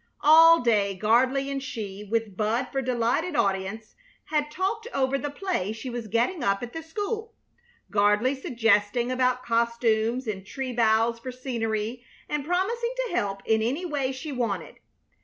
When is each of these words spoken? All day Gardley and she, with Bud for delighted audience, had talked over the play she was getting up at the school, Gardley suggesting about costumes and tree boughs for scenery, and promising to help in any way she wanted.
All 0.21 0.61
day 0.61 0.95
Gardley 0.99 1.51
and 1.51 1.61
she, 1.61 2.03
with 2.03 2.35
Bud 2.35 2.69
for 2.71 2.81
delighted 2.81 3.35
audience, 3.35 3.93
had 4.25 4.49
talked 4.49 4.87
over 4.95 5.15
the 5.15 5.29
play 5.29 5.71
she 5.73 5.91
was 5.91 6.07
getting 6.07 6.43
up 6.43 6.63
at 6.63 6.73
the 6.73 6.81
school, 6.81 7.35
Gardley 7.91 8.33
suggesting 8.33 9.11
about 9.11 9.43
costumes 9.45 10.25
and 10.25 10.43
tree 10.43 10.73
boughs 10.73 11.19
for 11.19 11.31
scenery, 11.31 12.03
and 12.27 12.43
promising 12.43 12.93
to 13.05 13.13
help 13.13 13.43
in 13.45 13.61
any 13.61 13.85
way 13.85 14.11
she 14.11 14.31
wanted. 14.31 14.77